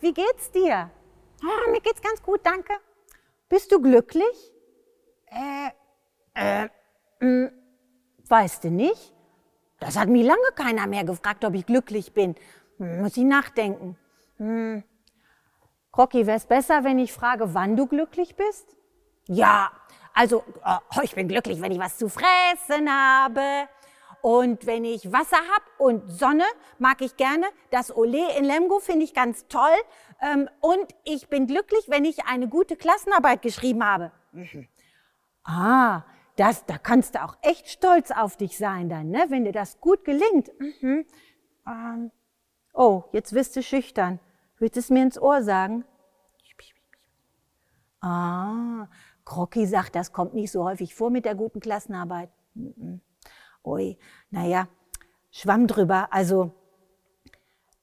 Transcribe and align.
Wie 0.00 0.12
geht's 0.12 0.50
dir? 0.50 0.90
Oh, 1.42 1.70
mir 1.70 1.80
geht's 1.80 2.02
ganz 2.02 2.22
gut, 2.22 2.40
danke. 2.44 2.72
Bist 3.48 3.70
du 3.72 3.80
glücklich? 3.80 4.52
Äh, 5.26 5.70
äh, 6.34 6.64
mh, 6.64 6.70
hm, 7.20 7.50
weißt 8.28 8.64
du 8.64 8.70
nicht? 8.70 9.12
Das 9.80 9.96
hat 9.96 10.08
mich 10.08 10.24
lange 10.24 10.50
keiner 10.54 10.86
mehr 10.86 11.04
gefragt, 11.04 11.44
ob 11.44 11.54
ich 11.54 11.66
glücklich 11.66 12.12
bin. 12.12 12.34
Hm, 12.78 13.02
muss 13.02 13.16
ich 13.16 13.24
nachdenken. 13.24 13.96
Hm. 14.38 14.82
Krocki, 15.92 16.26
wär's 16.26 16.46
besser, 16.46 16.82
wenn 16.84 16.98
ich 16.98 17.12
frage, 17.12 17.54
wann 17.54 17.76
du 17.76 17.86
glücklich 17.86 18.34
bist? 18.34 18.76
Ja, 19.26 19.70
also, 20.12 20.44
oh, 20.64 21.00
ich 21.02 21.14
bin 21.14 21.28
glücklich, 21.28 21.60
wenn 21.60 21.72
ich 21.72 21.78
was 21.78 21.96
zu 21.96 22.08
fressen 22.08 22.90
habe. 22.90 23.68
Und 24.24 24.64
wenn 24.64 24.86
ich 24.86 25.12
Wasser 25.12 25.36
hab 25.36 25.62
und 25.76 26.10
Sonne, 26.10 26.44
mag 26.78 27.02
ich 27.02 27.18
gerne. 27.18 27.44
Das 27.70 27.94
Olé 27.94 28.34
in 28.38 28.46
Lemgo 28.46 28.78
finde 28.78 29.04
ich 29.04 29.12
ganz 29.12 29.46
toll. 29.48 29.76
Ähm, 30.22 30.48
und 30.62 30.86
ich 31.04 31.28
bin 31.28 31.46
glücklich, 31.46 31.90
wenn 31.90 32.06
ich 32.06 32.24
eine 32.24 32.48
gute 32.48 32.74
Klassenarbeit 32.74 33.42
geschrieben 33.42 33.84
habe. 33.84 34.12
Mhm. 34.32 34.66
Ah, 35.44 36.04
das, 36.36 36.64
da 36.64 36.78
kannst 36.78 37.16
du 37.16 37.22
auch 37.22 37.36
echt 37.42 37.68
stolz 37.68 38.12
auf 38.12 38.38
dich 38.38 38.56
sein 38.56 38.88
dann, 38.88 39.10
ne? 39.10 39.26
wenn 39.28 39.44
dir 39.44 39.52
das 39.52 39.78
gut 39.78 40.06
gelingt. 40.06 40.50
Mhm. 40.58 41.04
Ähm, 41.66 42.10
oh, 42.72 43.04
jetzt 43.12 43.34
wirst 43.34 43.54
du 43.56 43.62
schüchtern. 43.62 44.20
Willst 44.58 44.76
du 44.76 44.80
es 44.80 44.88
mir 44.88 45.02
ins 45.02 45.20
Ohr 45.20 45.42
sagen? 45.42 45.84
Ah, 48.00 48.88
Krocki 49.26 49.66
sagt, 49.66 49.94
das 49.94 50.14
kommt 50.14 50.32
nicht 50.32 50.50
so 50.50 50.64
häufig 50.64 50.94
vor 50.94 51.10
mit 51.10 51.26
der 51.26 51.34
guten 51.34 51.60
Klassenarbeit. 51.60 52.30
Mhm. 52.54 53.02
Ui, 53.64 53.96
naja, 54.30 54.68
schwamm 55.30 55.66
drüber. 55.66 56.08
Also 56.10 56.52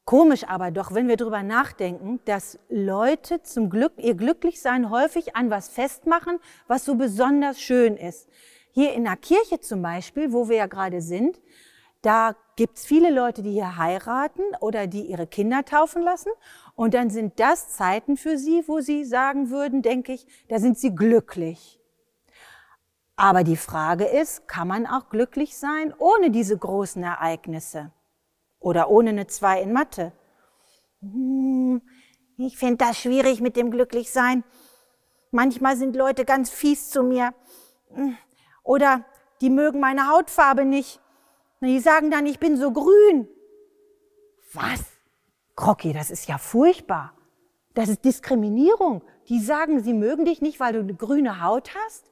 komisch 0.06 0.44
aber 0.48 0.72
doch, 0.72 0.94
wenn 0.94 1.08
wir 1.08 1.18
drüber 1.18 1.42
nachdenken, 1.42 2.20
dass 2.26 2.60
Leute 2.70 3.42
zum 3.42 3.70
Glück, 3.70 3.94
ihr 3.98 4.16
Glücklichsein 4.16 4.90
häufig 4.90 5.36
an 5.36 5.50
was 5.50 5.70
festmachen, 5.70 6.40
was 6.68 6.86
so 6.86 6.96
besonders 6.96 7.60
schön 7.60 7.98
ist. 7.98 8.30
Hier 8.72 8.94
in 8.94 9.04
der 9.04 9.18
Kirche 9.18 9.60
zum 9.60 9.82
Beispiel, 9.82 10.32
wo 10.32 10.48
wir 10.48 10.58
ja 10.58 10.68
gerade 10.68 11.02
sind, 11.02 11.42
da 12.02 12.36
gibt's 12.56 12.86
viele 12.86 13.12
Leute, 13.12 13.44
die 13.44 13.52
hier 13.52 13.78
heiraten 13.78 14.44
oder 14.60 14.88
die 14.88 15.04
ihre 15.04 15.28
Kinder 15.28 15.66
taufen 15.66 16.02
lassen. 16.02 16.32
Und 16.76 16.94
dann 16.94 17.10
sind 17.10 17.40
das 17.40 17.70
Zeiten 17.70 18.18
für 18.18 18.38
sie, 18.38 18.64
wo 18.68 18.80
sie 18.80 19.04
sagen 19.04 19.50
würden, 19.50 19.82
denke 19.82 20.14
ich, 20.14 20.26
da 20.48 20.60
sind 20.60 20.80
sie 20.80 20.96
glücklich. 20.96 21.81
Aber 23.22 23.44
die 23.44 23.56
Frage 23.56 24.06
ist, 24.06 24.48
kann 24.48 24.68
man 24.68 24.88
auch 24.88 25.10
glücklich 25.10 25.56
sein 25.56 25.94
ohne 26.00 26.32
diese 26.32 26.58
großen 26.58 27.04
Ereignisse? 27.04 27.92
Oder 28.60 28.90
ohne 28.90 29.12
eine 29.12 29.28
Zwei 29.28 29.62
in 29.62 29.74
Mathe? 29.74 30.12
Hm, 31.02 31.84
ich 32.38 32.58
finde 32.58 32.78
das 32.78 32.98
schwierig 32.98 33.40
mit 33.40 33.58
dem 33.58 33.70
Glücklichsein. 33.70 34.44
Manchmal 35.30 35.78
sind 35.78 35.96
Leute 35.96 36.26
ganz 36.26 36.50
fies 36.50 36.90
zu 36.90 37.04
mir. 37.04 37.36
Oder 38.64 39.06
die 39.42 39.52
mögen 39.52 39.80
meine 39.80 40.10
Hautfarbe 40.10 40.66
nicht. 40.66 41.00
Die 41.62 41.80
sagen 41.80 42.10
dann, 42.10 42.26
ich 42.26 42.40
bin 42.40 42.58
so 42.58 42.72
grün. 42.72 43.28
Was? 44.52 44.84
Krocki, 45.56 45.94
das 45.94 46.10
ist 46.10 46.28
ja 46.28 46.40
furchtbar. 46.40 47.14
Das 47.76 47.88
ist 47.88 48.04
Diskriminierung. 48.04 49.04
Die 49.30 49.40
sagen, 49.40 49.80
sie 49.84 49.94
mögen 49.94 50.26
dich 50.26 50.42
nicht, 50.42 50.60
weil 50.60 50.74
du 50.74 50.80
eine 50.80 50.96
grüne 50.96 51.44
Haut 51.44 51.76
hast? 51.86 52.11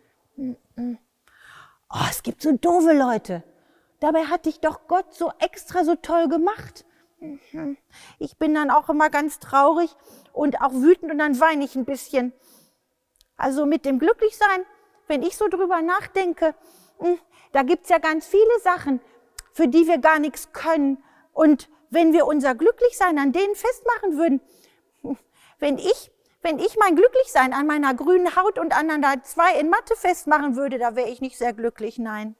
Oh, 1.91 2.05
es 2.09 2.23
gibt 2.23 2.41
so 2.41 2.51
doofe 2.51 2.93
Leute. 2.93 3.43
Dabei 3.99 4.25
hat 4.25 4.45
dich 4.45 4.59
doch 4.59 4.87
Gott 4.87 5.13
so 5.13 5.31
extra 5.39 5.83
so 5.83 5.95
toll 5.95 6.29
gemacht. 6.29 6.85
Ich 8.17 8.37
bin 8.37 8.53
dann 8.53 8.69
auch 8.69 8.89
immer 8.89 9.09
ganz 9.09 9.39
traurig 9.39 9.93
und 10.31 10.61
auch 10.61 10.73
wütend 10.73 11.11
und 11.11 11.17
dann 11.17 11.39
weine 11.39 11.65
ich 11.65 11.75
ein 11.75 11.85
bisschen. 11.85 12.31
Also 13.35 13.65
mit 13.65 13.85
dem 13.85 13.99
Glücklichsein, 13.99 14.65
wenn 15.07 15.23
ich 15.23 15.35
so 15.35 15.47
drüber 15.47 15.81
nachdenke, 15.81 16.55
hm, 16.99 17.17
da 17.51 17.63
gibt's 17.63 17.89
ja 17.89 17.97
ganz 17.97 18.27
viele 18.27 18.59
Sachen, 18.63 19.01
für 19.51 19.67
die 19.67 19.87
wir 19.87 19.97
gar 19.97 20.19
nichts 20.19 20.51
können. 20.53 21.03
Und 21.33 21.69
wenn 21.89 22.13
wir 22.13 22.25
unser 22.25 22.55
Glücklichsein 22.55 23.17
an 23.17 23.31
denen 23.31 23.55
festmachen 23.55 24.17
würden, 24.17 24.41
hm, 25.01 25.17
wenn 25.57 25.77
ich 25.77 26.11
wenn 26.49 26.59
ich 26.59 26.77
mein 26.79 26.95
Glücklichsein 26.95 27.53
an 27.53 27.67
meiner 27.67 27.93
grünen 27.93 28.35
Haut 28.35 28.57
und 28.57 28.75
an 28.75 28.89
einer 28.89 29.23
zwei 29.23 29.59
in 29.59 29.69
Mathe 29.69 29.95
festmachen 29.95 30.55
würde, 30.55 30.79
da 30.79 30.95
wäre 30.95 31.09
ich 31.09 31.21
nicht 31.21 31.37
sehr 31.37 31.53
glücklich, 31.53 31.99
nein. 31.99 32.35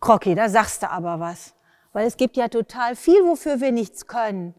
Krocki, 0.00 0.34
da 0.34 0.48
sagst 0.48 0.82
du 0.82 0.90
aber 0.90 1.20
was. 1.20 1.54
Weil 1.92 2.06
es 2.06 2.16
gibt 2.16 2.38
ja 2.38 2.48
total 2.48 2.96
viel, 2.96 3.22
wofür 3.24 3.60
wir 3.60 3.70
nichts 3.70 4.06
können. 4.06 4.54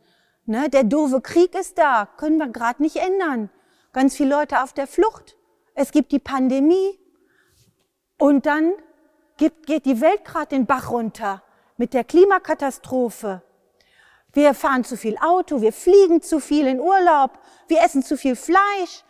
Ne? 0.45 0.69
Der 0.69 0.83
doofe 0.83 1.19
Krieg 1.19 1.55
ist 1.55 1.79
da, 1.79 2.07
können 2.17 2.37
wir 2.37 2.49
gerade 2.49 2.83
nicht 2.83 2.97
ändern. 2.97 3.49
Ganz 3.91 4.15
viele 4.15 4.35
Leute 4.35 4.61
auf 4.61 4.73
der 4.73 4.85
Flucht. 4.85 5.35
Es 5.73 5.91
gibt 5.91 6.11
die 6.11 6.19
Pandemie. 6.19 6.99
Und 8.19 8.45
dann 8.45 8.73
geht, 9.37 9.65
geht 9.65 9.85
die 9.85 9.99
Welt 9.99 10.23
gerade 10.25 10.49
den 10.49 10.67
Bach 10.67 10.91
runter 10.91 11.41
mit 11.75 11.95
der 11.95 12.03
Klimakatastrophe. 12.03 13.41
Wir 14.35 14.53
fahren 14.53 14.83
zu 14.83 14.97
viel 14.97 15.17
Auto, 15.17 15.61
wir 15.61 15.71
fliegen 15.71 16.21
zu 16.21 16.41
viel 16.41 16.67
in 16.67 16.81
Urlaub, 16.81 17.39
wir 17.69 17.81
essen 17.81 18.03
zu 18.03 18.17
viel 18.17 18.35
Fleisch. 18.35 19.05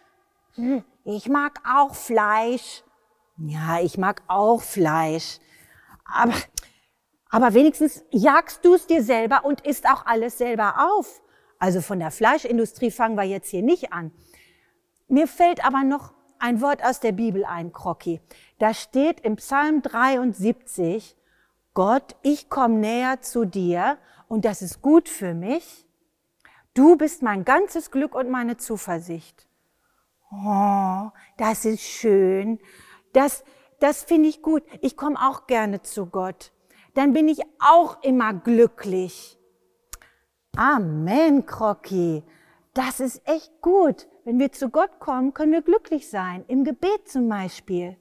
Hm, 0.53 0.83
ich 1.03 1.27
mag 1.27 1.59
auch 1.67 1.95
Fleisch. 1.95 2.83
Ja, 3.37 3.79
ich 3.81 3.97
mag 3.97 4.21
auch 4.27 4.61
Fleisch. 4.61 5.39
Aber, 6.05 6.35
aber 7.31 7.55
wenigstens 7.55 8.03
jagst 8.11 8.63
du 8.63 8.75
es 8.75 8.85
dir 8.85 9.01
selber 9.01 9.45
und 9.45 9.61
isst 9.61 9.89
auch 9.89 10.05
alles 10.05 10.37
selber 10.37 10.75
auf. 10.91 11.23
Also 11.57 11.81
von 11.81 11.97
der 11.97 12.11
Fleischindustrie 12.11 12.91
fangen 12.91 13.15
wir 13.15 13.23
jetzt 13.23 13.49
hier 13.49 13.63
nicht 13.63 13.91
an. 13.91 14.11
Mir 15.07 15.27
fällt 15.27 15.65
aber 15.65 15.83
noch 15.83 16.13
ein 16.37 16.61
Wort 16.61 16.85
aus 16.85 16.99
der 16.99 17.13
Bibel 17.13 17.45
ein, 17.45 17.73
Krocki. 17.73 18.21
Da 18.59 18.75
steht 18.75 19.21
im 19.21 19.37
Psalm 19.37 19.81
73, 19.81 21.17
Gott, 21.73 22.15
ich 22.21 22.47
komme 22.49 22.75
näher 22.75 23.21
zu 23.21 23.45
dir 23.45 23.97
und 24.27 24.45
das 24.45 24.61
ist 24.61 24.81
gut 24.81 25.09
für 25.09 25.33
mich. 25.33 25.85
Du 26.73 26.97
bist 26.97 27.21
mein 27.21 27.45
ganzes 27.45 27.91
Glück 27.91 28.15
und 28.15 28.29
meine 28.29 28.57
Zuversicht. 28.57 29.47
Oh, 30.31 31.09
das 31.37 31.65
ist 31.65 31.81
schön. 31.81 32.59
Das, 33.13 33.43
das 33.79 34.03
finde 34.03 34.27
ich 34.27 34.41
gut. 34.41 34.63
Ich 34.81 34.97
komme 34.97 35.17
auch 35.19 35.47
gerne 35.47 35.81
zu 35.81 36.07
Gott. 36.07 36.51
Dann 36.93 37.13
bin 37.13 37.27
ich 37.27 37.41
auch 37.59 38.01
immer 38.03 38.33
glücklich. 38.33 39.37
Amen, 40.57 41.45
Krocki. 41.45 42.23
Das 42.73 42.99
ist 42.99 43.21
echt 43.25 43.61
gut. 43.61 44.07
Wenn 44.25 44.39
wir 44.39 44.51
zu 44.51 44.69
Gott 44.69 44.99
kommen, 44.99 45.33
können 45.33 45.51
wir 45.51 45.61
glücklich 45.61 46.09
sein. 46.09 46.43
Im 46.47 46.63
Gebet 46.63 47.07
zum 47.07 47.29
Beispiel. 47.29 47.97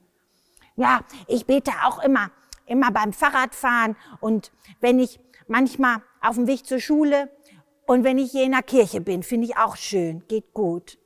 Ja, 0.75 1.01
ich 1.27 1.45
bete 1.45 1.71
auch 1.85 2.03
immer, 2.03 2.31
immer 2.65 2.91
beim 2.91 3.13
Fahrradfahren 3.13 3.95
und 4.19 4.51
wenn 4.81 4.99
ich 4.99 5.19
manchmal 5.47 6.01
auf 6.27 6.35
dem 6.35 6.47
Weg 6.47 6.65
zur 6.65 6.79
Schule. 6.79 7.29
Und 7.85 8.03
wenn 8.03 8.17
ich 8.17 8.31
hier 8.31 8.43
in 8.43 8.51
der 8.51 8.63
Kirche 8.63 9.01
bin, 9.01 9.23
finde 9.23 9.47
ich 9.47 9.57
auch 9.57 9.75
schön. 9.75 10.23
Geht 10.27 10.53
gut. 10.53 10.97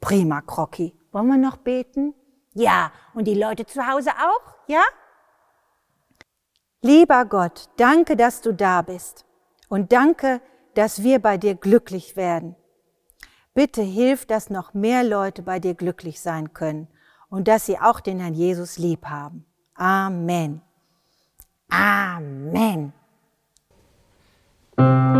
Prima, 0.00 0.40
Krocki. 0.40 0.94
Wollen 1.12 1.26
wir 1.26 1.36
noch 1.36 1.56
beten? 1.56 2.14
Ja, 2.54 2.92
und 3.14 3.26
die 3.26 3.34
Leute 3.34 3.66
zu 3.66 3.86
Hause 3.86 4.10
auch, 4.10 4.54
ja? 4.68 4.82
Lieber 6.82 7.24
Gott, 7.24 7.68
danke, 7.76 8.16
dass 8.16 8.42
du 8.42 8.52
da 8.52 8.82
bist. 8.82 9.24
Und 9.68 9.92
danke, 9.92 10.40
dass 10.74 11.02
wir 11.02 11.18
bei 11.18 11.38
dir 11.38 11.54
glücklich 11.54 12.16
werden. 12.16 12.54
Bitte 13.54 13.82
hilf, 13.82 14.26
dass 14.26 14.50
noch 14.50 14.74
mehr 14.74 15.02
Leute 15.04 15.42
bei 15.42 15.60
dir 15.60 15.74
glücklich 15.74 16.20
sein 16.20 16.52
können 16.52 16.88
und 17.30 17.48
dass 17.48 17.66
sie 17.66 17.78
auch 17.78 18.00
den 18.00 18.20
Herrn 18.20 18.34
Jesus 18.34 18.78
lieb 18.78 19.06
haben. 19.06 19.46
Amen. 19.74 20.60
Amen. 21.70 22.92
Thank 24.76 25.08
you. 25.08 25.13